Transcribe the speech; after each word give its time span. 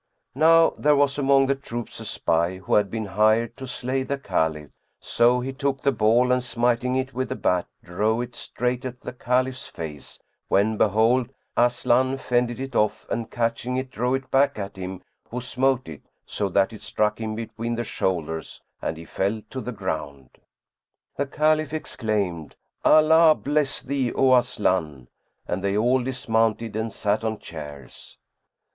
Now 0.33 0.73
there 0.79 0.95
was 0.95 1.19
among 1.19 1.45
the 1.45 1.53
troops 1.53 1.99
a 1.99 2.05
spy, 2.05 2.57
who 2.57 2.73
had 2.73 2.89
been 2.89 3.05
hired 3.05 3.55
to 3.57 3.67
slay 3.67 4.01
the 4.01 4.17
Caliph; 4.17 4.71
so 4.99 5.41
he 5.41 5.53
took 5.53 5.83
the 5.83 5.91
ball 5.91 6.31
and 6.31 6.43
smiting 6.43 6.95
it 6.95 7.13
with 7.13 7.29
the 7.29 7.35
bat 7.35 7.67
drove 7.83 8.23
it 8.23 8.35
straight 8.35 8.83
at 8.83 9.01
the 9.01 9.13
Caliph's 9.13 9.67
face, 9.67 10.19
when 10.47 10.75
behold, 10.75 11.29
Aslan 11.55 12.17
fended 12.17 12.59
it 12.59 12.75
off 12.75 13.05
and 13.11 13.29
catching 13.29 13.77
it 13.77 13.91
drove 13.91 14.15
it 14.15 14.31
back 14.31 14.57
at 14.57 14.75
him 14.75 15.03
who 15.29 15.39
smote 15.39 15.87
it, 15.87 16.01
so 16.25 16.49
that 16.49 16.73
it 16.73 16.81
struck 16.81 17.21
him 17.21 17.35
between 17.35 17.75
the 17.75 17.83
shoulders 17.83 18.59
and 18.81 18.97
he 18.97 19.05
fell 19.05 19.43
to 19.51 19.61
the 19.61 19.71
ground. 19.71 20.39
The 21.17 21.27
Caliph 21.27 21.73
exclaimed, 21.75 22.55
"Allah 22.83 23.35
bless 23.35 23.83
thee, 23.83 24.11
O 24.13 24.33
Aslan!" 24.33 25.09
and 25.47 25.63
they 25.63 25.77
all 25.77 26.01
dismounted 26.03 26.75
and 26.75 26.91
sat 26.91 27.23
on 27.23 27.37
chairs. 27.37 28.17